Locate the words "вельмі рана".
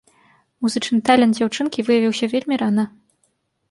2.37-2.83